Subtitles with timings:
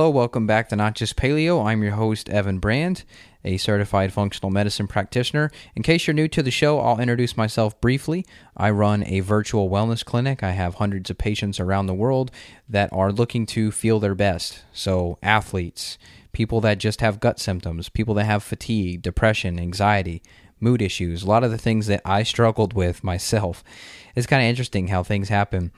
[0.00, 1.62] Hello, welcome back to Not Just Paleo.
[1.62, 3.04] I'm your host, Evan Brand,
[3.44, 5.50] a certified functional medicine practitioner.
[5.76, 8.24] In case you're new to the show, I'll introduce myself briefly.
[8.56, 10.42] I run a virtual wellness clinic.
[10.42, 12.30] I have hundreds of patients around the world
[12.66, 14.64] that are looking to feel their best.
[14.72, 15.98] So, athletes,
[16.32, 20.22] people that just have gut symptoms, people that have fatigue, depression, anxiety,
[20.60, 23.62] mood issues, a lot of the things that I struggled with myself.
[24.16, 25.72] It's kind of interesting how things happen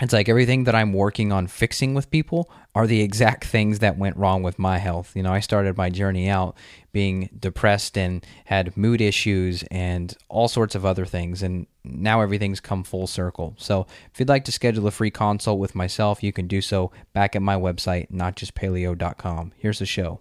[0.00, 3.96] it's like everything that I'm working on fixing with people are the exact things that
[3.96, 5.12] went wrong with my health.
[5.14, 6.56] You know, I started my journey out
[6.92, 11.42] being depressed and had mood issues and all sorts of other things.
[11.42, 13.54] And now everything's come full circle.
[13.58, 16.92] So if you'd like to schedule a free consult with myself, you can do so
[17.12, 19.52] back at my website, notjustpaleo.com.
[19.56, 20.18] Here's the show.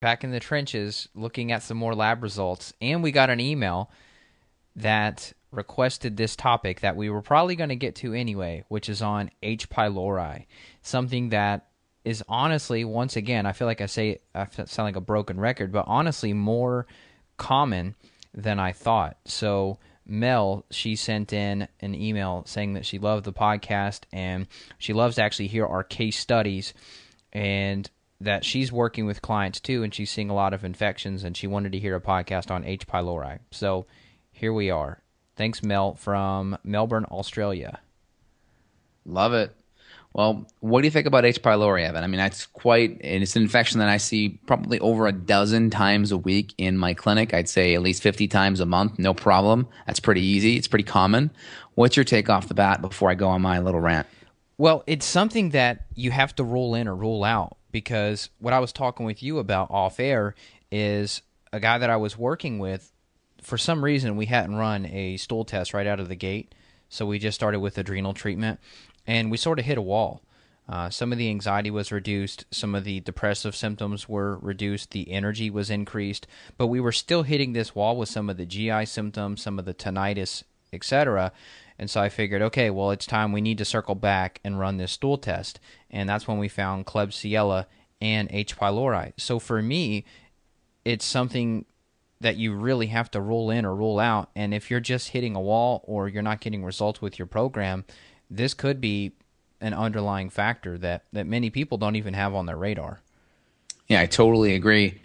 [0.00, 2.72] Back in the trenches, looking at some more lab results.
[2.80, 3.90] And we got an email
[4.76, 9.02] that requested this topic that we were probably going to get to anyway, which is
[9.02, 9.70] on H.
[9.70, 10.46] pylori,
[10.82, 11.66] something that
[12.04, 15.72] is honestly, once again, I feel like I say I sound like a broken record,
[15.72, 16.86] but honestly more
[17.36, 17.94] common
[18.34, 19.16] than I thought.
[19.24, 24.46] So Mel, she sent in an email saying that she loved the podcast and
[24.78, 26.74] she loves to actually hear our case studies
[27.32, 27.88] and
[28.20, 31.46] that she's working with clients too and she's seeing a lot of infections and she
[31.46, 32.86] wanted to hear a podcast on H.
[32.86, 33.38] pylori.
[33.50, 33.86] So
[34.30, 35.00] here we are.
[35.36, 37.80] Thanks, Mel, from Melbourne, Australia.
[39.04, 39.54] Love it.
[40.14, 41.42] Well, what do you think about H.
[41.42, 42.04] pylori, Evan?
[42.04, 45.70] I mean, that's quite, and it's an infection that I see probably over a dozen
[45.70, 47.34] times a week in my clinic.
[47.34, 49.66] I'd say at least 50 times a month, no problem.
[49.88, 50.56] That's pretty easy.
[50.56, 51.32] It's pretty common.
[51.74, 54.06] What's your take off the bat before I go on my little rant?
[54.56, 58.60] Well, it's something that you have to rule in or rule out because what I
[58.60, 60.36] was talking with you about off air
[60.70, 62.92] is a guy that I was working with
[63.44, 66.54] for some reason we hadn't run a stool test right out of the gate,
[66.88, 68.58] so we just started with adrenal treatment,
[69.06, 70.22] and we sort of hit a wall.
[70.66, 75.10] Uh, some of the anxiety was reduced, some of the depressive symptoms were reduced, the
[75.10, 78.86] energy was increased, but we were still hitting this wall with some of the GI
[78.86, 81.32] symptoms, some of the tinnitus, etc.
[81.78, 84.76] And so I figured, okay, well, it's time we need to circle back and run
[84.78, 85.60] this stool test.
[85.90, 87.66] And that's when we found Klebsiella
[88.00, 88.56] and H.
[88.56, 89.12] pylori.
[89.16, 90.04] So for me,
[90.84, 91.64] it's something
[92.24, 94.30] that you really have to roll in or roll out.
[94.34, 97.84] And if you're just hitting a wall or you're not getting results with your program,
[98.30, 99.12] this could be
[99.60, 103.02] an underlying factor that, that many people don't even have on their radar.
[103.88, 105.02] Yeah, I totally agree.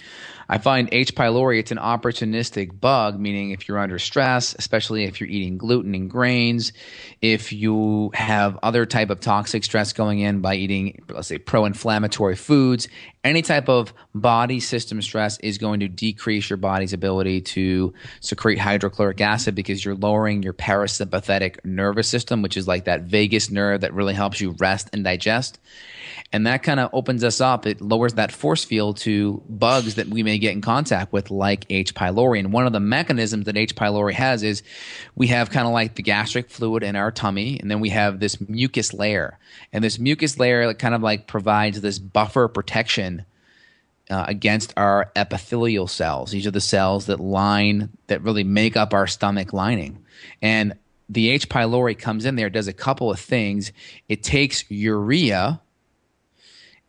[0.47, 1.13] I find H.
[1.13, 5.93] pylori, it's an opportunistic bug, meaning if you're under stress, especially if you're eating gluten
[5.93, 6.71] and grains,
[7.21, 12.37] if you have other type of toxic stress going in by eating, let's say, pro-inflammatory
[12.37, 12.87] foods,
[13.23, 18.57] any type of body system stress is going to decrease your body's ability to secrete
[18.57, 23.81] hydrochloric acid because you're lowering your parasympathetic nervous system, which is like that vagus nerve
[23.81, 25.59] that really helps you rest and digest.
[26.31, 27.65] And that kind of opens us up.
[27.65, 31.65] It lowers that force field to bugs that we may get in contact with, like
[31.69, 31.95] H.
[31.95, 32.39] pylori.
[32.39, 33.75] And one of the mechanisms that H.
[33.75, 34.61] pylori has is
[35.15, 38.19] we have kind of like the gastric fluid in our tummy, and then we have
[38.19, 39.39] this mucus layer.
[39.73, 43.18] And this mucus layer kind of like provides this buffer protection
[44.09, 46.31] uh, against our epithelial cells.
[46.31, 50.03] These are the cells that line, that really make up our stomach lining.
[50.41, 50.75] And
[51.07, 51.49] the H.
[51.49, 53.71] pylori comes in there, does a couple of things.
[54.07, 55.61] It takes urea,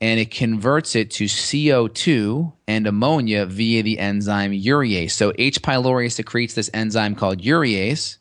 [0.01, 5.13] and it converts it to CO2 and ammonia via the enzyme urease.
[5.13, 5.61] So H.
[5.63, 8.17] pylori secretes this enzyme called urease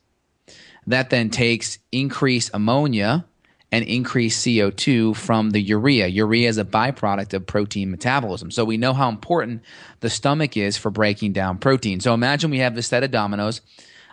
[0.88, 3.26] that then takes increased ammonia
[3.72, 6.08] and increase CO2 from the urea.
[6.08, 8.50] Urea is a byproduct of protein metabolism.
[8.50, 9.62] So we know how important
[10.00, 12.00] the stomach is for breaking down protein.
[12.00, 13.62] So imagine we have this set of dominoes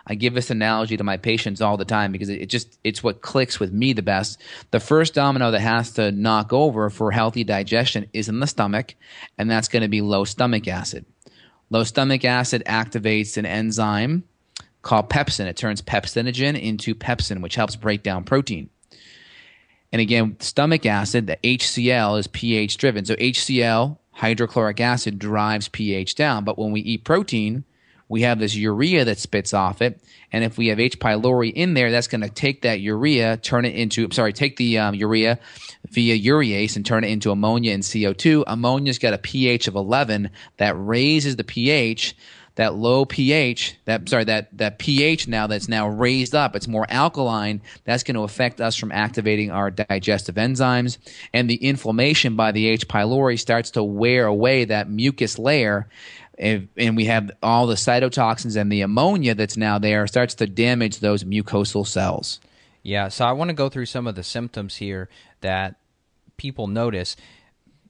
[0.09, 3.21] I give this analogy to my patients all the time because it, just it's what
[3.21, 4.41] clicks with me the best.
[4.71, 8.95] The first domino that has to knock over for healthy digestion is in the stomach,
[9.37, 11.05] and that's going to be low stomach acid.
[11.69, 14.23] Low stomach acid activates an enzyme
[14.81, 15.47] called pepsin.
[15.47, 18.69] It turns pepsinogen into pepsin, which helps break down protein.
[19.91, 23.05] And again, stomach acid, the HCl is pH driven.
[23.05, 26.43] So HCl, hydrochloric acid, drives pH down.
[26.43, 27.63] But when we eat protein,
[28.09, 30.01] we have this urea that spits off it.
[30.31, 30.99] And if we have H.
[30.99, 34.77] pylori in there, that's going to take that urea, turn it into, sorry, take the
[34.77, 35.39] um, urea
[35.89, 38.45] via urease and turn it into ammonia and CO2.
[38.47, 42.15] Ammonia's got a pH of 11 that raises the pH.
[42.57, 46.85] That low pH, that sorry, that that pH now that's now raised up, it's more
[46.89, 47.61] alkaline.
[47.85, 50.97] That's going to affect us from activating our digestive enzymes,
[51.33, 52.87] and the inflammation by the H.
[52.87, 55.87] pylori starts to wear away that mucus layer
[56.37, 60.47] if, and we have all the cytotoxins and the ammonia that's now there starts to
[60.47, 62.39] damage those mucosal cells.
[62.83, 65.09] Yeah, so I want to go through some of the symptoms here
[65.41, 65.75] that
[66.37, 67.17] people notice.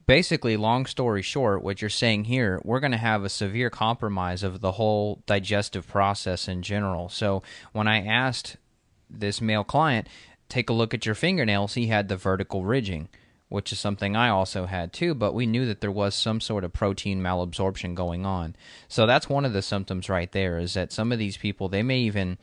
[0.08, 4.42] Basically, long story short, what you're saying here, we're going to have a severe compromise
[4.42, 7.10] of the whole digestive process in general.
[7.10, 8.56] So when I asked
[9.10, 10.08] this male client,
[10.48, 13.10] take a look at your fingernails, he had the vertical ridging,
[13.50, 16.64] which is something I also had too, but we knew that there was some sort
[16.64, 18.56] of protein malabsorption going on.
[18.88, 21.82] So that's one of the symptoms right there is that some of these people, they
[21.82, 22.38] may even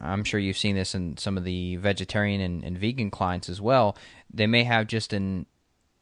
[0.00, 3.60] I'm sure you've seen this in some of the vegetarian and, and vegan clients as
[3.60, 3.96] well.
[4.32, 5.46] They may have just an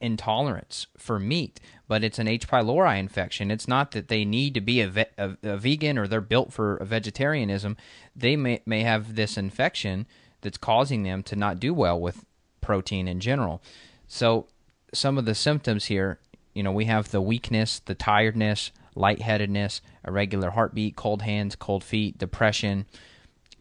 [0.02, 2.48] intolerance for meat, but it's an H.
[2.48, 3.50] pylori infection.
[3.50, 6.52] It's not that they need to be a, ve- a, a, vegan or they're built
[6.52, 7.76] for vegetarianism.
[8.14, 10.06] They may, may have this infection
[10.40, 12.24] that's causing them to not do well with
[12.60, 13.62] protein in general.
[14.08, 14.46] So,
[14.92, 16.18] some of the symptoms here,
[16.52, 22.18] you know, we have the weakness, the tiredness, lightheadedness, irregular heartbeat, cold hands, cold feet,
[22.18, 22.84] depression,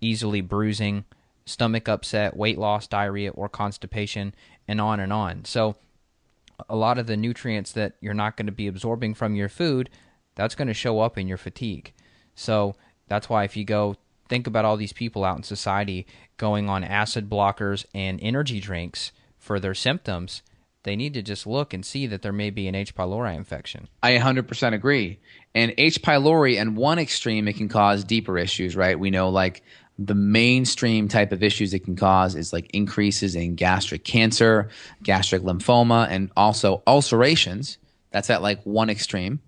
[0.01, 1.05] easily bruising,
[1.45, 4.33] stomach upset, weight loss, diarrhea, or constipation,
[4.67, 5.45] and on and on.
[5.45, 5.75] So,
[6.69, 9.89] a lot of the nutrients that you're not going to be absorbing from your food,
[10.35, 11.93] that's going to show up in your fatigue.
[12.35, 12.75] So,
[13.07, 13.97] that's why if you go
[14.29, 19.11] think about all these people out in society going on acid blockers and energy drinks
[19.37, 20.41] for their symptoms,
[20.83, 22.95] they need to just look and see that there may be an H.
[22.95, 23.87] pylori infection.
[24.01, 25.19] I 100% agree.
[25.53, 26.01] And H.
[26.01, 28.97] pylori, and one extreme, it can cause deeper issues, right?
[28.97, 29.63] We know like
[30.05, 34.69] the mainstream type of issues it can cause is like increases in gastric cancer,
[35.03, 37.77] gastric lymphoma, and also ulcerations.
[38.11, 39.39] That's at like one extreme.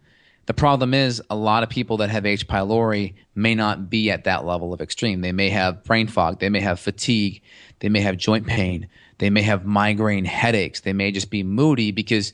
[0.46, 2.48] The problem is a lot of people that have H.
[2.48, 5.22] pylori may not be at that level of extreme.
[5.22, 7.42] They may have brain fog, they may have fatigue,
[7.80, 8.90] they may have joint pain,
[9.20, 12.34] they may have migraine headaches, they may just be moody because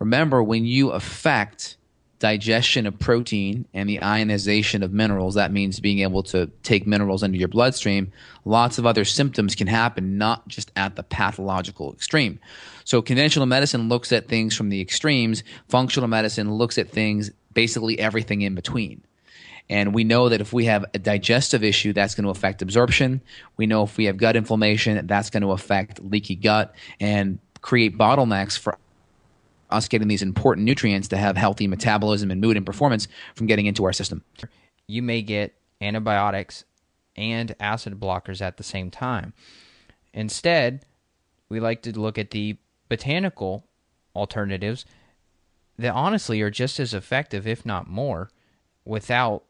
[0.00, 1.76] remember when you affect
[2.24, 7.22] digestion of protein and the ionization of minerals, that means being able to take minerals
[7.22, 8.10] into your bloodstream,
[8.46, 12.40] lots of other symptoms can happen, not just at the pathological extreme.
[12.84, 17.98] So, conventional medicine looks at things from the extremes, functional medicine looks at things, basically
[17.98, 19.02] everything in between.
[19.68, 23.20] And we know that if we have a digestive issue, that's going to affect absorption.
[23.58, 27.98] We know if we have gut inflammation, that's going to affect leaky gut and create
[27.98, 28.78] bottlenecks for
[29.70, 33.66] us getting these important nutrients to have healthy metabolism and mood and performance from getting
[33.66, 34.22] into our system.
[34.86, 36.64] You may get antibiotics
[37.16, 39.32] and acid blockers at the same time.
[40.12, 40.84] Instead,
[41.48, 42.56] we like to look at the
[42.88, 43.66] botanical
[44.14, 44.84] alternatives
[45.78, 48.30] that honestly are just as effective, if not more,
[48.84, 49.44] without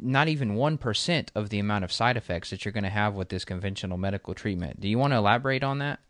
[0.00, 3.28] not even 1% of the amount of side effects that you're going to have with
[3.28, 4.80] this conventional medical treatment.
[4.80, 6.00] Do you want to elaborate on that?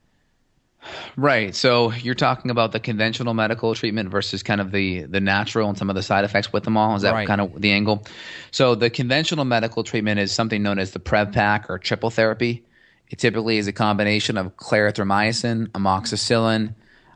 [1.17, 1.55] Right.
[1.55, 5.79] So you're talking about the conventional medical treatment versus kind of the the natural and
[5.79, 6.97] some of the side effects with them all.
[6.97, 7.27] Is that right.
[7.27, 8.05] kind of the angle?
[8.51, 12.65] So the conventional medical treatment is something known as the PrevPAC or triple therapy.
[13.11, 16.75] It typically is a combination of clarithromycin, amoxicillin,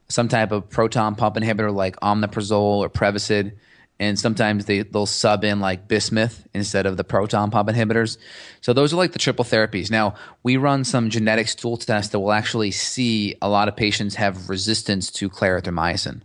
[0.09, 3.53] some type of proton pump inhibitor like omeprazole or Prevacid,
[4.01, 8.17] and sometimes they they'll sub in like bismuth instead of the proton pump inhibitors.
[8.61, 9.91] So those are like the triple therapies.
[9.91, 14.15] Now we run some genetic stool tests that will actually see a lot of patients
[14.15, 16.23] have resistance to clarithromycin,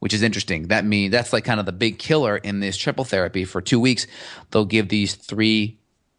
[0.00, 0.68] which is interesting.
[0.68, 3.44] That means that's like kind of the big killer in this triple therapy.
[3.44, 4.06] For two weeks,
[4.50, 5.78] they'll give these three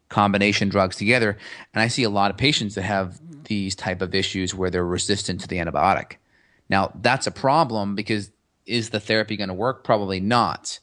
[0.09, 1.37] combination drugs together,
[1.73, 4.85] and I see a lot of patients that have these type of issues where they're
[4.85, 6.13] resistant to the antibiotic.
[6.69, 8.31] Now that's a problem because
[8.71, 9.83] is the therapy going to work?
[9.83, 10.79] Probably not.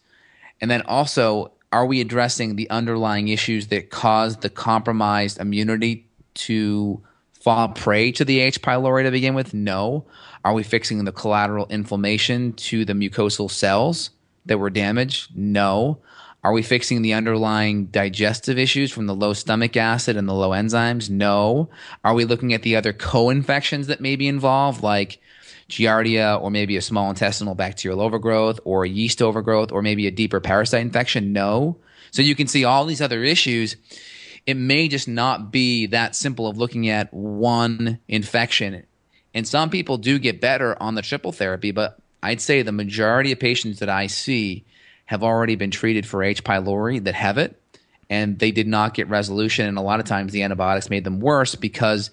[0.60, 7.02] And then also, are we addressing the underlying issues that cause the compromised immunity to
[7.40, 8.62] fall prey to the H.
[8.62, 9.54] pylori to begin with?
[9.54, 10.06] No.
[10.44, 14.10] Are we fixing the collateral inflammation to the mucosal cells
[14.46, 15.36] that were damaged?
[15.36, 15.98] No.
[16.44, 20.50] Are we fixing the underlying digestive issues from the low stomach acid and the low
[20.50, 21.10] enzymes?
[21.10, 21.68] No.
[22.04, 25.20] Are we looking at the other co infections that may be involved, like
[25.68, 30.40] giardia or maybe a small intestinal bacterial overgrowth or yeast overgrowth or maybe a deeper
[30.40, 31.32] parasite infection?
[31.32, 31.76] No.
[32.10, 33.76] So you can see all these other issues.
[34.46, 38.84] It may just not be that simple of looking at one infection.
[39.34, 43.32] And some people do get better on the triple therapy, but I'd say the majority
[43.32, 44.64] of patients that I see
[45.04, 46.44] have already been treated for H.
[46.44, 47.60] pylori that have it,
[48.10, 49.66] and they did not get resolution.
[49.66, 52.10] And a lot of times the antibiotics made them worse because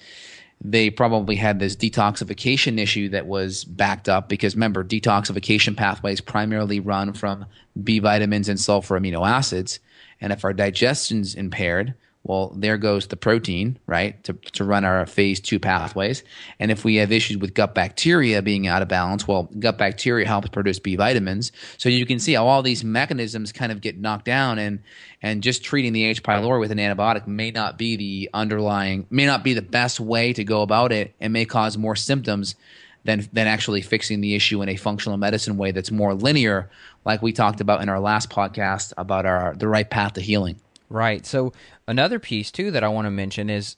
[0.62, 6.80] they probably had this detoxification issue that was backed up because remember detoxification pathways primarily
[6.80, 7.46] run from
[7.84, 9.80] b vitamins and sulfur amino acids.
[10.22, 11.94] And if our digestion's impaired
[12.26, 16.24] well, there goes the protein, right, to, to run our phase two pathways.
[16.60, 20.26] And if we have issues with gut bacteria being out of balance, well, gut bacteria
[20.26, 21.52] helps produce B vitamins.
[21.78, 24.80] So you can see how all these mechanisms kind of get knocked down, and
[25.22, 26.24] and just treating the H.
[26.24, 30.34] pylori with an antibiotic may not be the underlying, may not be the best way
[30.34, 32.56] to go about it, and may cause more symptoms
[33.04, 36.72] than than actually fixing the issue in a functional medicine way that's more linear,
[37.06, 40.60] like we talked about in our last podcast about our the right path to healing.
[40.90, 41.26] Right.
[41.26, 41.52] So
[41.88, 43.76] another piece too that I want to mention is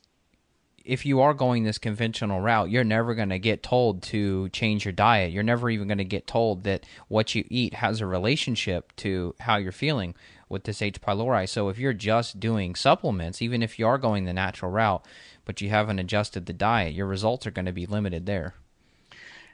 [0.88, 4.86] if you are going this conventional route, you're never going to get told to change
[4.86, 5.34] your diet.
[5.34, 9.36] You're never even going to get told that what you eat has a relationship to
[9.42, 10.16] how you're feeling
[10.48, 11.02] with this H.
[11.02, 11.48] pylori.
[11.50, 15.06] So if you're just doing supplements, even if you are going the natural route,
[15.44, 18.56] but you haven't adjusted the diet, your results are going to be limited there.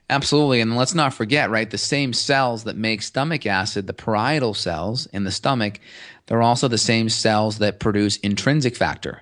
[0.10, 0.62] Absolutely.
[0.62, 5.06] And let's not forget, right, the same cells that make stomach acid, the parietal cells
[5.08, 5.80] in the stomach,
[6.28, 9.22] they're also the same cells that produce intrinsic factor.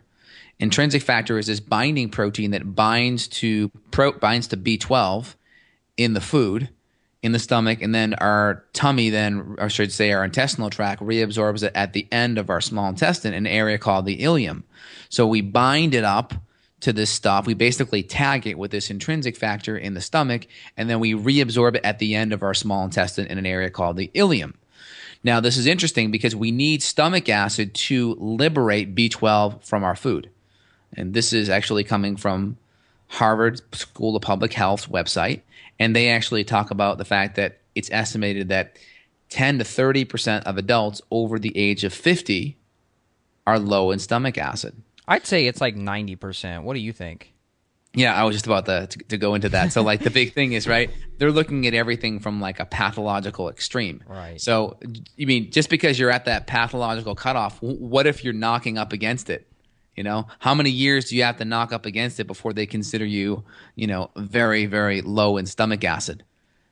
[0.59, 5.35] Intrinsic factor is this binding protein that binds to pro, binds to B12
[5.97, 6.69] in the food
[7.23, 11.63] in the stomach, and then our tummy then, or should say our intestinal tract, reabsorbs
[11.63, 14.63] it at the end of our small intestine, an area called the ileum.
[15.09, 16.33] So we bind it up
[16.81, 17.45] to this stuff.
[17.45, 21.75] We basically tag it with this intrinsic factor in the stomach, and then we reabsorb
[21.75, 24.53] it at the end of our small intestine in an area called the ileum.
[25.23, 30.29] Now, this is interesting because we need stomach acid to liberate B12 from our food.
[30.93, 32.57] And this is actually coming from
[33.07, 35.41] Harvard School of Public Health's website.
[35.79, 38.77] And they actually talk about the fact that it's estimated that
[39.29, 42.57] 10 to 30% of adults over the age of 50
[43.45, 44.75] are low in stomach acid.
[45.11, 46.63] I'd say it's like 90%.
[46.63, 47.33] What do you think?
[47.93, 49.73] Yeah, I was just about to, to, to go into that.
[49.73, 53.49] So, like, the big thing is, right, they're looking at everything from like a pathological
[53.49, 54.01] extreme.
[54.07, 54.39] Right.
[54.39, 54.77] So,
[55.17, 59.29] you mean just because you're at that pathological cutoff, what if you're knocking up against
[59.29, 59.51] it?
[59.97, 62.65] You know, how many years do you have to knock up against it before they
[62.65, 63.43] consider you,
[63.75, 66.23] you know, very, very low in stomach acid?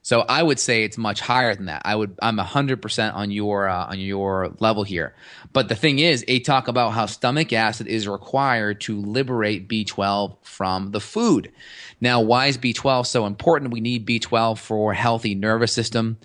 [0.09, 1.83] So I would say it's much higher than that.
[1.85, 5.13] I would I'm 100% on your uh, on your level here.
[5.53, 10.37] But the thing is, they talk about how stomach acid is required to liberate B12
[10.41, 11.51] from the food.
[12.01, 13.71] Now, why is B12 so important?
[13.71, 16.17] We need B12 for healthy nervous system.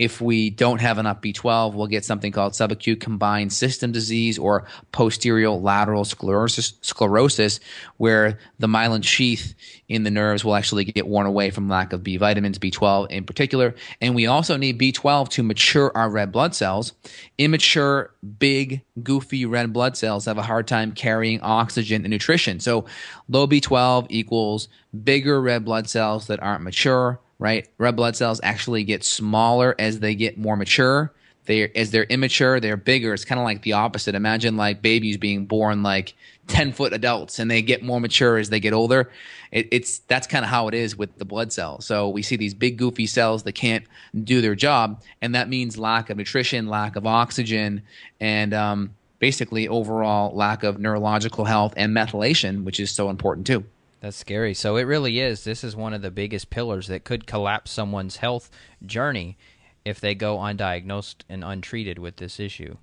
[0.00, 4.66] If we don't have enough B12, we'll get something called subacute combined system disease or
[4.92, 7.60] posterior lateral sclerosis, sclerosis,
[7.98, 9.54] where the myelin sheath
[9.90, 13.24] in the nerves will actually get worn away from lack of B vitamins, B12 in
[13.30, 13.74] particular.
[14.00, 16.92] And we also need B12 to mature our red blood cells.
[17.38, 22.60] Immature, big, goofy red blood cells have a hard time carrying oxygen and nutrition.
[22.60, 22.84] So
[23.28, 24.68] low B12 equals
[25.04, 27.66] bigger red blood cells that aren't mature right?
[27.78, 31.12] Red blood cells actually get smaller as they get more mature.
[31.46, 33.12] They as they're immature, they're bigger.
[33.12, 34.14] It's kind of like the opposite.
[34.14, 36.14] Imagine like babies being born like
[36.50, 39.10] ten foot adults, and they get more mature as they get older.
[39.50, 41.86] It, it's that's kind of how it is with the blood cells.
[41.86, 43.84] So we see these big goofy cells that can't
[44.24, 47.82] do their job, and that means lack of nutrition, lack of oxygen,
[48.20, 53.64] and um, basically overall lack of neurological health and methylation, which is so important too.
[54.00, 54.54] That's scary.
[54.54, 55.44] So it really is.
[55.44, 58.50] This is one of the biggest pillars that could collapse someone's health
[58.84, 59.36] journey
[59.84, 62.76] if they go undiagnosed and untreated with this issue.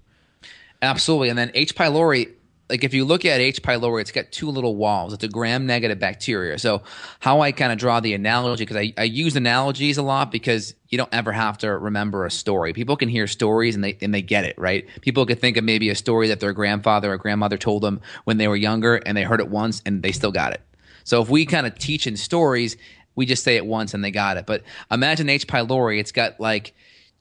[0.80, 1.30] Absolutely.
[1.30, 1.76] And then H.
[1.76, 2.34] pylori,
[2.70, 3.62] like if you look at H.
[3.62, 5.14] pylori, it's got two little walls.
[5.14, 6.60] It's a gram negative bacteria.
[6.60, 6.84] So
[7.20, 10.76] how I kind of draw the analogy, because I, I use analogies a lot because
[10.90, 12.74] you don't ever have to remember a story.
[12.74, 14.86] People can hear stories and they and they get it, right?
[15.02, 18.38] People could think of maybe a story that their grandfather or grandmother told them when
[18.38, 20.62] they were younger and they heard it once and they still got it.
[21.04, 22.76] So if we kind of teach in stories,
[23.16, 24.46] we just say it once and they got it.
[24.46, 25.48] But imagine H.
[25.48, 26.74] pylori, it's got like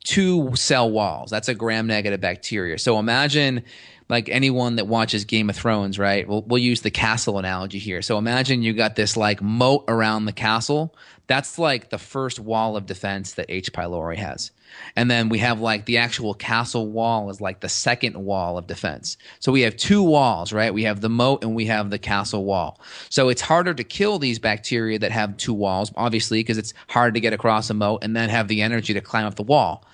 [0.03, 1.31] two cell walls.
[1.31, 2.79] That's a gram negative bacteria.
[2.79, 3.65] So imagine
[4.09, 6.27] like anyone that watches Game of Thrones, right?
[6.29, 8.03] We'll, we'll use the castle analogy here.
[8.03, 10.95] So imagine you got this like moat around the castle.
[11.27, 13.73] That's like the first wall of defense that H.
[13.73, 14.53] pylori has.
[14.95, 18.67] And then we have like the actual castle wall is like the second wall of
[18.67, 19.17] defense.
[19.41, 20.73] So we have two walls, right?
[20.73, 22.81] We have the moat and we have the castle wall.
[23.11, 27.15] So it's harder to kill these bacteria that have two walls, obviously, because it's hard
[27.15, 29.85] to get across a moat and then have the energy to climb up the wall.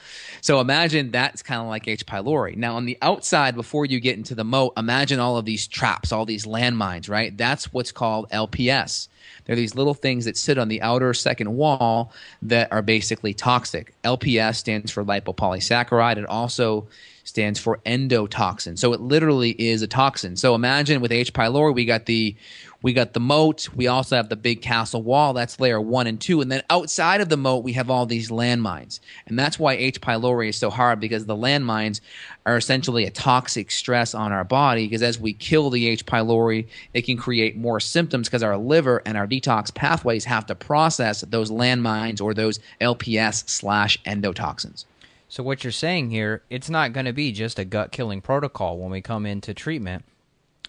[0.40, 2.04] So imagine that's kind of like H.
[2.04, 2.56] pylori.
[2.56, 6.10] Now, on the outside, before you get into the moat, imagine all of these traps,
[6.10, 7.36] all these landmines, right?
[7.36, 9.08] That's what's called LPS.
[9.44, 13.94] They're these little things that sit on the outer second wall that are basically toxic.
[14.04, 16.16] LPS stands for lipopolysaccharide.
[16.18, 16.86] It also
[17.24, 18.78] stands for endotoxin.
[18.78, 20.36] So it literally is a toxin.
[20.36, 21.32] So imagine with H.
[21.32, 22.36] pylori, we got the
[22.82, 23.68] we got the moat.
[23.74, 25.32] We also have the big castle wall.
[25.32, 26.40] That's layer one and two.
[26.40, 28.98] And then outside of the moat, we have all these landmines.
[29.26, 30.00] And that's why H.
[30.00, 32.00] pylori is so hard because the landmines
[32.44, 34.86] are essentially a toxic stress on our body.
[34.86, 36.04] Because as we kill the H.
[36.04, 40.54] pylori, it can create more symptoms because our liver and our detox pathways have to
[40.54, 44.84] process those landmines or those LPS slash endotoxins.
[45.28, 48.76] So what you're saying here, it's not going to be just a gut killing protocol
[48.76, 50.04] when we come into treatment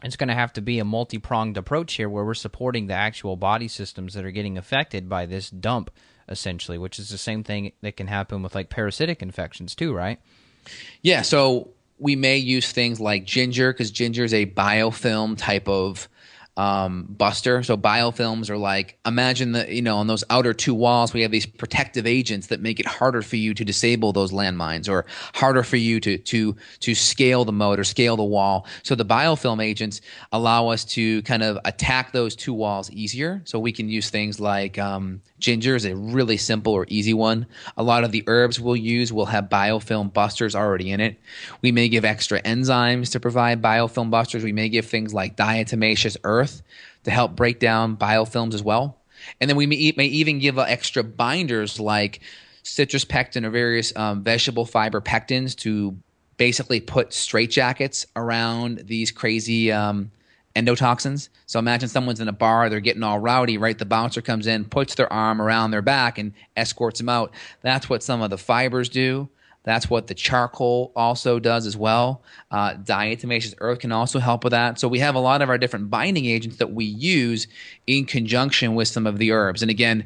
[0.03, 2.93] it's going to have to be a multi pronged approach here where we're supporting the
[2.93, 5.89] actual body systems that are getting affected by this dump
[6.29, 10.19] essentially, which is the same thing that can happen with like parasitic infections too, right?
[11.01, 11.21] Yeah.
[11.21, 16.07] So we may use things like ginger because ginger is a biofilm type of
[16.55, 17.63] um, buster.
[17.63, 21.31] So biofilms are like imagine that you know on those outer two walls we have
[21.31, 25.63] these protective agents that make it harder for you to disable those landmines or harder
[25.63, 28.67] for you to to to scale the moat or scale the wall.
[28.83, 33.41] So the biofilm agents allow us to kind of attack those two walls easier.
[33.45, 37.45] So we can use things like um, ginger is a really simple or easy one.
[37.77, 41.19] A lot of the herbs we'll use will have biofilm busters already in it.
[41.61, 44.43] We may give extra enzymes to provide biofilm busters.
[44.43, 46.63] We may give things like diatomaceous earth
[47.03, 48.97] to help break down biofilms as well.
[49.39, 52.21] And then we may, may even give uh, extra binders like
[52.63, 55.97] citrus pectin or various um, vegetable fiber pectins to
[56.37, 60.11] basically put straitjackets around these crazy um,
[60.55, 61.29] endotoxins.
[61.45, 63.77] So imagine someone's in a bar, they're getting all rowdy, right?
[63.77, 67.33] The bouncer comes in, puts their arm around their back, and escorts them out.
[67.61, 69.29] That's what some of the fibers do.
[69.63, 72.21] That's what the charcoal also does as well.
[72.51, 74.77] Uh, diatomaceous earth can also help with that.
[74.77, 77.47] So we have a lot of our different binding agents that we use
[77.87, 79.61] in conjunction with some of the herbs.
[79.61, 80.05] And again,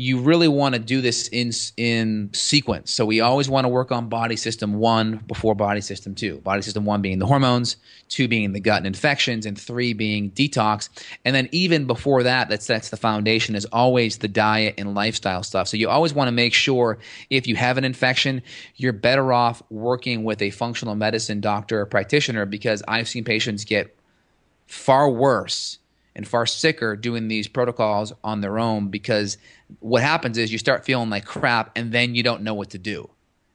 [0.00, 2.90] you really want to do this in in sequence.
[2.90, 6.38] So we always want to work on body system one before body system two.
[6.38, 7.76] Body system one being the hormones,
[8.08, 10.88] two being the gut and infections, and three being detox.
[11.26, 15.42] And then even before that, that sets the foundation is always the diet and lifestyle
[15.42, 15.68] stuff.
[15.68, 18.40] So you always want to make sure if you have an infection,
[18.76, 23.66] you're better off working with a functional medicine doctor or practitioner because I've seen patients
[23.66, 23.94] get
[24.66, 25.79] far worse
[26.20, 29.38] and far sicker doing these protocols on their own because
[29.78, 32.78] what happens is you start feeling like crap and then you don't know what to
[32.78, 33.08] do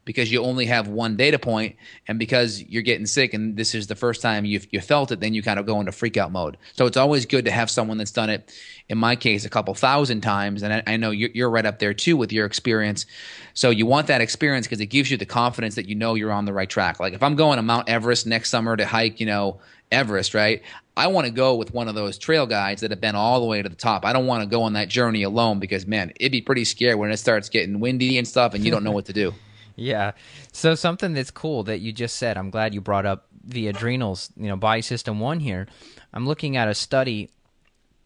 [0.04, 1.76] because you only have one data point
[2.08, 5.20] and because you're getting sick and this is the first time you've you felt it
[5.20, 6.56] then you kind of go into freak out mode.
[6.72, 8.52] So it's always good to have someone that's done it
[8.88, 10.64] in my case a couple thousand times.
[10.64, 13.06] And i, I know you're, you're, right up there too with your experience.
[13.54, 16.32] So you want that experience because it gives you the confidence that you know you're
[16.32, 16.98] on the right track.
[16.98, 20.62] Like if i'm going to mount everest next summer to hike you know Everest, right?
[20.96, 23.46] I want to go with one of those trail guides that have been all the
[23.46, 24.04] way to the top.
[24.04, 26.94] I don't want to go on that journey alone because, man, it'd be pretty scary
[26.94, 29.34] when it starts getting windy and stuff and you don't know what to do.
[29.76, 30.12] yeah.
[30.52, 34.32] So, something that's cool that you just said, I'm glad you brought up the adrenals,
[34.36, 35.66] you know, body system one here.
[36.12, 37.30] I'm looking at a study,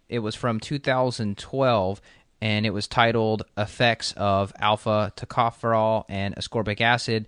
[0.08, 2.00] it was from 2012,
[2.42, 7.26] and it was titled Effects of Alpha Tocopherol and Ascorbic Acid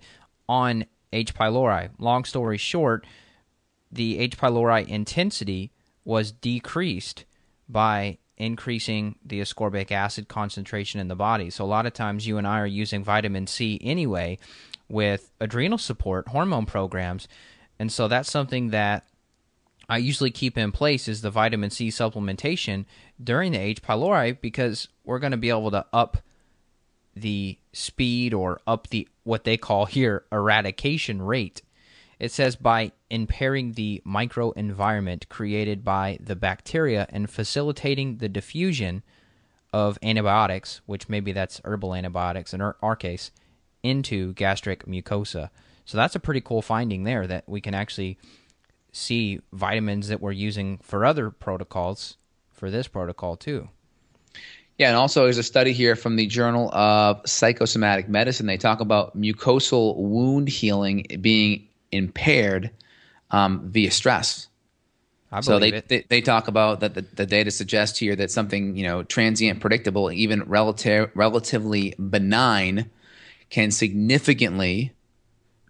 [0.49, 1.33] on H.
[1.33, 1.89] pylori.
[1.99, 3.05] Long story short,
[3.93, 4.37] the H.
[4.37, 5.71] pylori intensity
[6.03, 7.25] was decreased
[7.69, 11.49] by increasing the ascorbic acid concentration in the body.
[11.49, 14.39] So a lot of times you and I are using vitamin C anyway
[14.89, 17.27] with adrenal support hormone programs.
[17.79, 19.05] And so that's something that
[19.87, 22.85] I usually keep in place is the vitamin C supplementation
[23.23, 23.81] during the H.
[23.81, 26.17] pylori because we're going to be able to up
[27.15, 31.61] the speed or up the what they call here eradication rate
[32.23, 39.03] it says by impairing the microenvironment created by the bacteria and facilitating the diffusion
[39.73, 43.29] of antibiotics, which maybe that's herbal antibiotics in our, case,
[43.83, 45.49] into gastric mucosa.
[45.83, 48.17] So that's a pretty cool finding there that we can actually
[48.93, 52.15] see vitamins that we're using for other protocols
[52.53, 53.67] for this protocol too.
[54.77, 58.45] Yeah, and also there's a study here from the Journal of Psychosomatic Medicine.
[58.45, 62.71] They talk about mucosal wound healing being impaired
[63.31, 64.47] um, via stress.
[65.41, 68.83] so they, they, they talk about that the, the data suggests here that something you
[68.83, 72.89] know transient, predictable, even relative relatively benign,
[73.49, 74.93] can significantly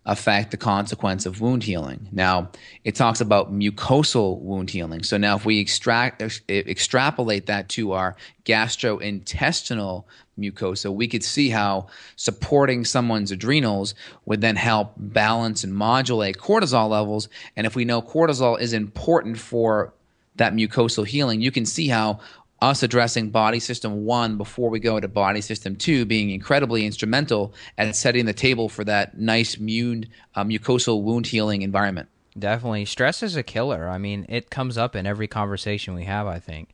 [0.05, 2.09] affect the consequence of wound healing.
[2.11, 2.49] Now,
[2.83, 5.03] it talks about mucosal wound healing.
[5.03, 10.03] So now if we extract extrapolate that to our gastrointestinal
[10.37, 11.87] mucosa, we could see how
[12.17, 17.29] supporting someone's adrenals would then help balance and modulate cortisol levels.
[17.55, 19.93] And if we know cortisol is important for
[20.35, 22.19] that mucosal healing, you can see how
[22.63, 27.53] us addressing body system one before we go to body system two being incredibly instrumental
[27.77, 32.07] at setting the table for that nice immune, uh, mucosal wound healing environment.
[32.39, 32.85] Definitely.
[32.85, 33.89] Stress is a killer.
[33.89, 36.69] I mean, it comes up in every conversation we have, I think.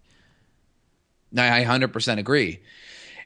[1.36, 2.60] I 100% agree.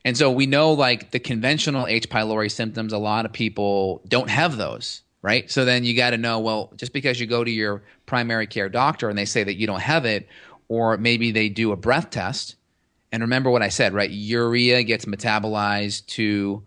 [0.06, 2.10] And so we know like the conventional H.
[2.10, 5.52] pylori symptoms, a lot of people don't have those, right?
[5.52, 8.69] So then you got to know, well, just because you go to your primary care
[8.69, 10.28] doctor and they say that you don't have it,
[10.73, 12.55] or maybe they do a breath test.
[13.12, 14.09] And remember what I said, right?
[14.09, 16.63] Urea gets metabolized to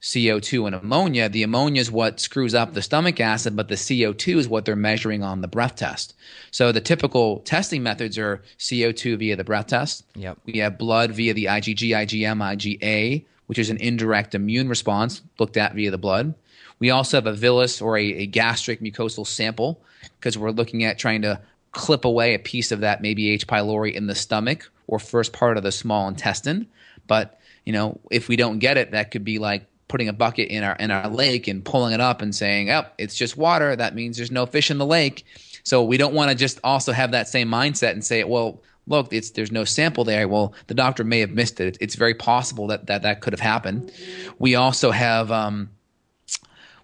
[0.00, 1.28] CO2 and ammonia.
[1.28, 4.76] The ammonia is what screws up the stomach acid, but the CO2 is what they're
[4.76, 6.14] measuring on the breath test.
[6.52, 10.04] So the typical testing methods are CO2 via the breath test.
[10.14, 10.38] Yep.
[10.46, 15.58] We have blood via the IgG, IgM, IgA, which is an indirect immune response looked
[15.58, 16.34] at via the blood.
[16.78, 19.82] We also have a villus or a, a gastric mucosal sample
[20.18, 21.40] because we're looking at trying to
[21.74, 23.46] clip away a piece of that maybe H.
[23.46, 26.68] pylori in the stomach or first part of the small intestine.
[27.06, 30.48] But you know, if we don't get it, that could be like putting a bucket
[30.48, 33.76] in our in our lake and pulling it up and saying, "Oh, it's just water."
[33.76, 35.24] That means there's no fish in the lake.
[35.62, 39.12] So we don't want to just also have that same mindset and say, "Well, look,
[39.12, 41.78] it's there's no sample there." Well, the doctor may have missed it.
[41.80, 43.92] It's very possible that that, that could have happened.
[44.38, 45.70] We also have um,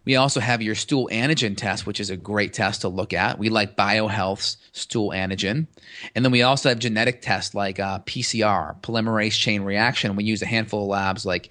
[0.04, 3.38] we also have your stool antigen test, which is a great test to look at.
[3.38, 5.66] We like BioHealth's stool antigen.
[6.14, 10.16] And then we also have genetic tests like uh, PCR, polymerase chain reaction.
[10.16, 11.50] We use a handful of labs like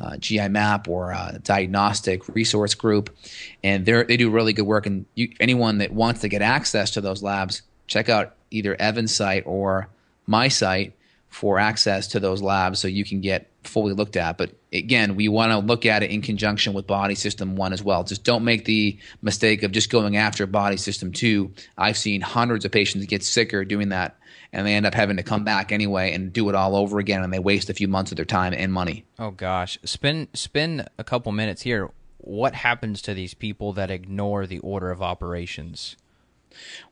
[0.00, 3.16] uh, GI Map or uh, Diagnostic Resource Group,
[3.62, 4.86] and they do really good work.
[4.86, 9.14] And you, anyone that wants to get access to those labs, check out either Evan's
[9.14, 9.88] site or
[10.26, 10.94] my site
[11.28, 14.38] for access to those labs so you can get fully looked at.
[14.38, 17.82] But again, we want to look at it in conjunction with body system one as
[17.82, 18.04] well.
[18.04, 21.52] Just don't make the mistake of just going after body system two.
[21.78, 24.16] I've seen hundreds of patients get sicker doing that
[24.52, 27.22] and they end up having to come back anyway and do it all over again
[27.22, 29.04] and they waste a few months of their time and money.
[29.18, 29.78] Oh gosh.
[29.84, 31.90] Spend spend a couple minutes here.
[32.18, 35.96] What happens to these people that ignore the order of operations?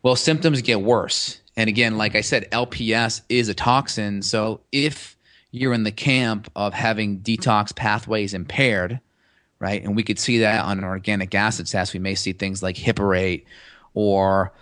[0.02, 1.40] Well, symptoms get worse.
[1.56, 4.22] And again, like I said, LPS is a toxin.
[4.22, 5.16] So if
[5.52, 9.00] you're in the camp of having detox pathways impaired,
[9.58, 9.82] right?
[9.84, 11.92] And we could see that on an organic acid test.
[11.92, 13.44] We may see things like hippurate
[13.94, 14.52] or,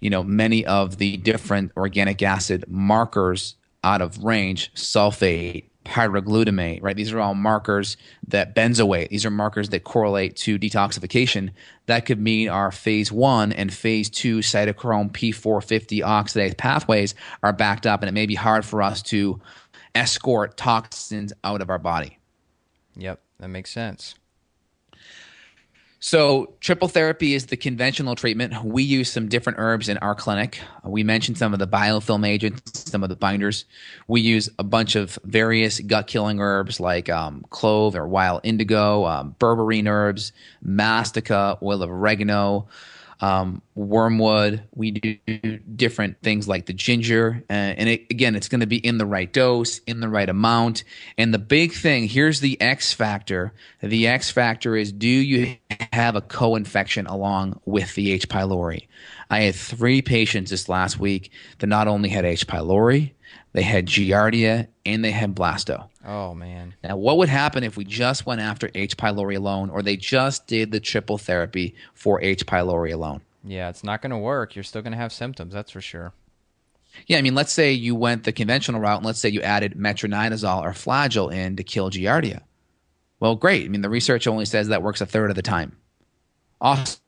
[0.00, 6.96] you know, many of the different organic acid markers out of range, sulfate, pyroglutamate, right?
[6.96, 7.96] These are all markers
[8.28, 9.08] that benzoate.
[9.10, 11.50] These are markers that correlate to detoxification.
[11.86, 17.86] That could mean our phase one and phase two cytochrome P450 oxidase pathways are backed
[17.86, 19.40] up, and it may be hard for us to
[19.94, 22.18] escort toxins out of our body.
[22.96, 24.14] Yep, that makes sense.
[26.06, 28.62] So, triple therapy is the conventional treatment.
[28.62, 30.60] We use some different herbs in our clinic.
[30.82, 33.64] We mentioned some of the biofilm agents, some of the binders.
[34.06, 39.06] We use a bunch of various gut killing herbs like um, clove or wild indigo,
[39.06, 42.68] um, berberine herbs, mastica, oil of oregano,
[43.20, 44.62] um, wormwood.
[44.74, 45.16] We do
[45.76, 49.06] different things like the ginger, uh, and it, again, it's going to be in the
[49.06, 50.84] right dose, in the right amount.
[51.16, 53.52] And the big thing here's the X factor.
[53.82, 55.56] The X factor is: Do you
[55.92, 58.28] have a co-infection along with the H.
[58.28, 58.88] pylori?
[59.30, 62.46] I had three patients this last week that not only had H.
[62.46, 63.12] pylori,
[63.54, 65.88] they had Giardia, and they had Blasto.
[66.04, 66.74] Oh man!
[66.82, 68.96] Now, what would happen if we just went after H.
[68.96, 72.44] pylori alone, or they just did the triple therapy for H.
[72.44, 73.22] pylori alone?
[73.44, 74.56] Yeah, it's not going to work.
[74.56, 76.12] You're still going to have symptoms, that's for sure.
[77.06, 79.74] Yeah, I mean, let's say you went the conventional route, and let's say you added
[79.74, 82.40] metronidazole or flagyl in to kill Giardia.
[83.20, 83.64] Well, great.
[83.64, 85.76] I mean, the research only says that works a third of the time.
[86.60, 87.00] Awesome.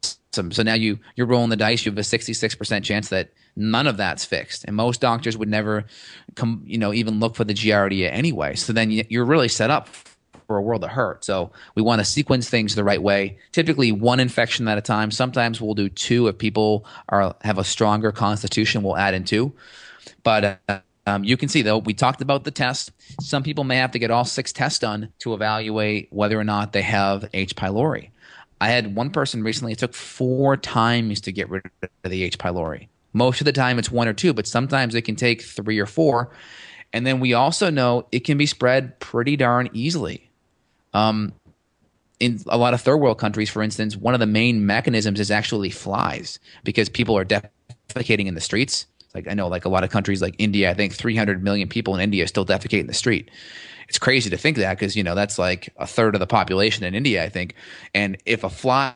[0.51, 1.85] So now you you're rolling the dice.
[1.85, 5.85] You have a 66% chance that none of that's fixed, and most doctors would never
[6.35, 8.55] come, you know, even look for the Giardia anyway.
[8.55, 9.89] So then you're really set up
[10.47, 11.25] for a world of hurt.
[11.25, 13.39] So we want to sequence things the right way.
[13.53, 15.11] Typically, one infection at a time.
[15.11, 18.83] Sometimes we'll do two if people are have a stronger constitution.
[18.83, 19.53] We'll add in two,
[20.23, 20.61] but.
[21.09, 22.91] Um, you can see though we talked about the test.
[23.21, 26.73] Some people may have to get all six tests done to evaluate whether or not
[26.73, 27.55] they have H.
[27.55, 28.11] pylori.
[28.61, 32.39] I had one person recently, it took four times to get rid of the H.
[32.39, 32.89] pylori.
[33.13, 35.87] Most of the time it's one or two, but sometimes it can take three or
[35.87, 36.31] four.
[36.93, 40.31] And then we also know it can be spread pretty darn easily.
[40.95, 41.33] Um,
[42.21, 45.31] in a lot of third world countries, for instance, one of the main mechanisms is
[45.31, 48.87] actually flies because people are defecating in the streets.
[49.17, 51.95] Like I know, like a lot of countries, like India, I think 300 million people
[51.95, 53.31] in India still defecate in the street
[53.89, 56.85] it's crazy to think that because you know that's like a third of the population
[56.85, 57.55] in India, I think.
[57.95, 58.95] And if a fly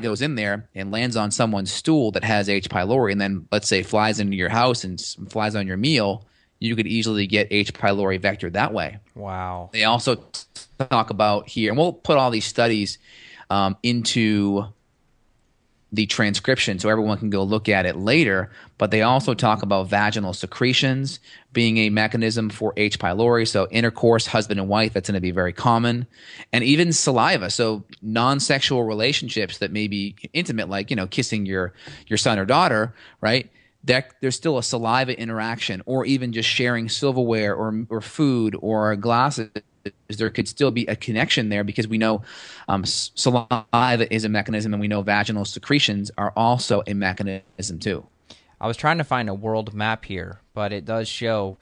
[0.00, 2.68] goes in there and lands on someone's stool that has H.
[2.68, 6.26] pylori, and then let's say flies into your house and flies on your meal,
[6.58, 7.72] you could easily get H.
[7.72, 8.98] pylori vector that way.
[9.14, 9.70] Wow.
[9.72, 10.24] They also
[10.90, 12.98] talk about here, and we'll put all these studies
[13.50, 14.64] um, into
[15.96, 18.50] the transcription so everyone can go look at it later.
[18.78, 21.18] But they also talk about vaginal secretions
[21.52, 22.98] being a mechanism for H.
[22.98, 23.48] pylori.
[23.48, 26.06] So intercourse, husband and wife, that's going to be very common.
[26.52, 27.50] And even saliva.
[27.50, 31.72] So non-sexual relationships that may be intimate, like, you know, kissing your,
[32.06, 33.50] your son or daughter, right?
[33.84, 38.94] That there's still a saliva interaction or even just sharing silverware or, or food or
[38.96, 39.48] glasses
[40.08, 42.22] there could still be a connection there because we know
[42.68, 48.06] um, saliva is a mechanism and we know vaginal secretions are also a mechanism too.
[48.60, 51.58] I was trying to find a world map here, but it does show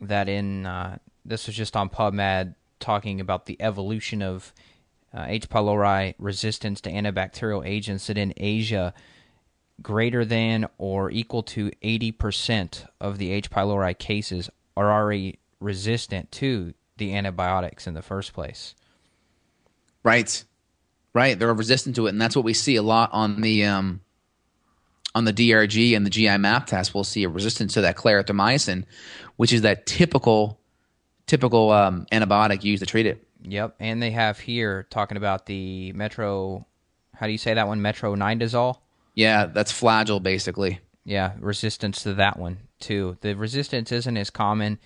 [0.00, 4.52] that in uh, this was just on PubMed talking about the evolution of
[5.12, 5.48] uh, H.
[5.48, 8.94] pylori resistance to antibacterial agents that in Asia,
[9.82, 13.50] greater than or equal to 80% of the H.
[13.50, 18.74] pylori cases are already resistant to the antibiotics in the first place.
[20.02, 20.44] Right.
[21.14, 21.38] Right.
[21.38, 22.10] They're resistant to it.
[22.10, 24.00] And that's what we see a lot on the um,
[25.14, 26.94] on the DRG and the GI map test.
[26.94, 28.84] We'll see a resistance to that clarithromycin,
[29.36, 30.60] which is that typical
[31.26, 33.26] typical um, antibiotic used to treat it.
[33.42, 33.76] Yep.
[33.80, 36.66] And they have here talking about the Metro
[37.18, 37.82] how do you say that one?
[37.82, 38.76] Metro Nidazole?
[39.14, 40.78] Yeah, that's Flagyl basically.
[41.04, 43.16] Yeah, resistance to that one too.
[43.22, 44.78] The resistance isn't as common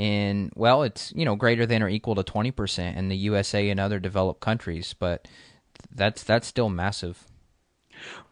[0.00, 3.68] in well, it's you know greater than or equal to twenty percent in the USA
[3.68, 5.28] and other developed countries, but
[5.94, 7.22] that's that's still massive.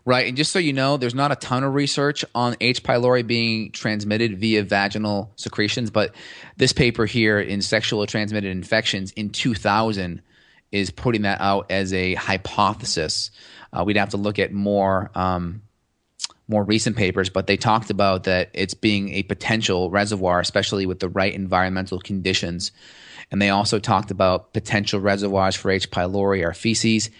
[0.07, 2.83] Right, and just so you know, there's not a ton of research on H.
[2.83, 6.15] pylori being transmitted via vaginal secretions, but
[6.57, 10.23] this paper here in Sexually Transmitted Infections in 2000
[10.73, 13.31] is putting that out as a hypothesis.
[13.71, 15.61] Uh, we'd have to look at more um,
[16.49, 20.99] more recent papers, but they talked about that it's being a potential reservoir, especially with
[21.01, 22.73] the right environmental conditions.
[23.31, 25.91] And they also talked about potential reservoirs for H.
[25.91, 27.11] pylori are feces,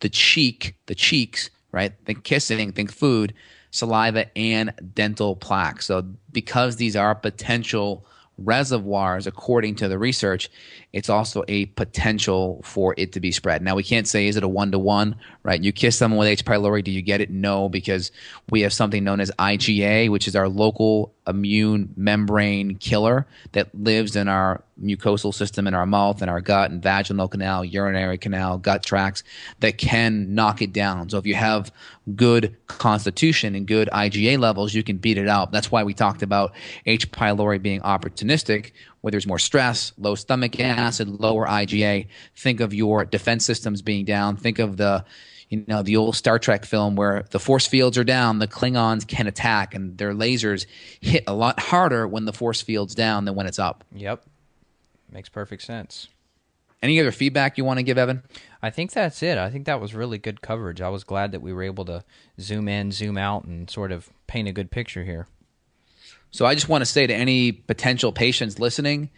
[0.00, 1.92] the cheek, the cheeks, right?
[2.06, 3.34] Think kissing, think food,
[3.70, 5.82] saliva, and dental plaque.
[5.82, 8.06] So because these are potential
[8.38, 10.48] reservoirs, according to the research,
[10.92, 13.62] it's also a potential for it to be spread.
[13.62, 15.62] Now, we can't say, is it a one to one, right?
[15.62, 16.44] You kiss someone with H.
[16.44, 17.30] pylori, do you get it?
[17.30, 18.10] No, because
[18.50, 24.16] we have something known as IgA, which is our local immune membrane killer that lives
[24.16, 28.58] in our mucosal system in our mouth in our gut and vaginal canal, urinary canal,
[28.58, 29.22] gut tracts
[29.60, 31.08] that can knock it down.
[31.08, 31.72] So if you have
[32.14, 35.52] good constitution and good IgA levels, you can beat it out.
[35.52, 36.52] That's why we talked about
[36.86, 37.10] H.
[37.10, 42.08] pylori being opportunistic where there's more stress, low stomach acid, lower IgA.
[42.36, 44.36] Think of your defense systems being down.
[44.36, 45.04] Think of the
[45.48, 49.06] you know the old Star Trek film where the force fields are down, the Klingons
[49.06, 50.66] can attack, and their lasers
[51.00, 53.84] hit a lot harder when the force field's down than when it's up.
[53.94, 54.22] Yep,
[55.10, 56.08] makes perfect sense.
[56.80, 58.22] Any other feedback you want to give, Evan?
[58.62, 59.36] I think that's it.
[59.36, 60.80] I think that was really good coverage.
[60.80, 62.04] I was glad that we were able to
[62.40, 65.26] zoom in, zoom out, and sort of paint a good picture here.
[66.30, 69.10] So I just want to say to any potential patients listening,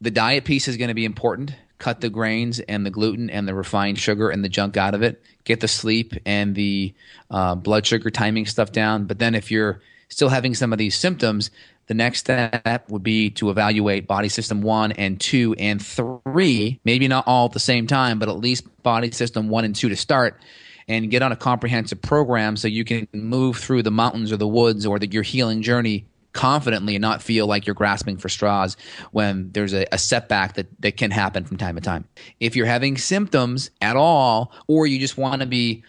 [0.00, 1.54] the diet piece is going to be important.
[1.78, 5.02] Cut the grains and the gluten and the refined sugar and the junk out of
[5.02, 5.22] it.
[5.44, 6.94] Get the sleep and the
[7.30, 9.04] uh, blood sugar timing stuff down.
[9.04, 11.50] But then if you're still having some of these symptoms,
[11.86, 17.08] the next step would be to evaluate body system one and two and three, maybe
[17.08, 19.96] not all at the same time, but at least body system one and two to
[19.96, 20.38] start
[20.86, 24.48] and get on a comprehensive program so you can move through the mountains or the
[24.48, 26.06] woods or the, your healing journey
[26.38, 28.76] confidently and not feel like you're grasping for straws
[29.10, 32.04] when there's a, a, setback that, that can happen from time to time.
[32.38, 35.82] If you're having symptoms at all, or you just want to be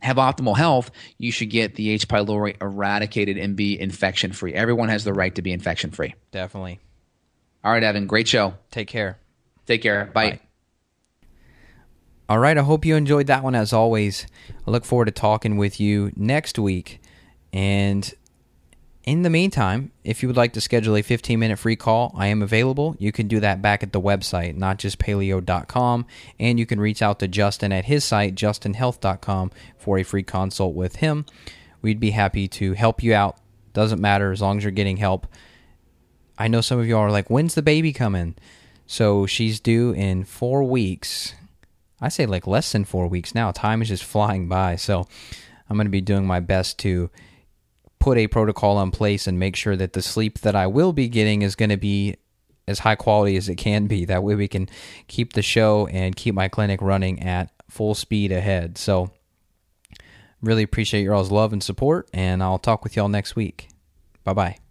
[0.00, 2.08] have optimal health, you should get the H.
[2.08, 4.54] pylori eradicated and be infection free.
[4.54, 6.14] Everyone has the right to be infection free.
[6.30, 6.80] Definitely.
[7.62, 8.06] All right, Evan.
[8.06, 8.54] Great show.
[8.70, 9.18] Take care.
[9.66, 10.06] Take care.
[10.06, 10.30] Bye.
[10.30, 10.40] Bye.
[12.30, 12.56] All right.
[12.56, 14.26] I hope you enjoyed that one as always.
[14.66, 17.02] I look forward to talking with you next week.
[17.52, 18.10] And
[19.04, 22.26] in the meantime, if you would like to schedule a 15 minute free call, I
[22.26, 22.96] am available.
[22.98, 26.06] You can do that back at the website, notjustpaleo.com,
[26.38, 30.74] and you can reach out to Justin at his site, justinhealth.com, for a free consult
[30.74, 31.24] with him.
[31.80, 33.38] We'd be happy to help you out.
[33.72, 35.26] Doesn't matter as long as you're getting help.
[36.38, 38.34] I know some of you are like, when's the baby coming?
[38.86, 41.34] So she's due in four weeks.
[42.00, 43.50] I say like less than four weeks now.
[43.50, 44.76] Time is just flying by.
[44.76, 45.06] So
[45.68, 47.10] I'm going to be doing my best to
[48.00, 51.08] put a protocol in place and make sure that the sleep that I will be
[51.08, 52.16] getting is going to be
[52.66, 54.04] as high quality as it can be.
[54.04, 54.68] That way we can
[55.06, 58.78] keep the show and keep my clinic running at full speed ahead.
[58.78, 59.10] So,
[60.42, 63.68] really appreciate your all's love and support, and I'll talk with y'all next week.
[64.24, 64.69] Bye bye.